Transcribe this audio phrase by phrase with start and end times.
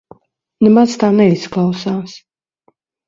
[0.67, 2.17] Nemaz tā neizklausās.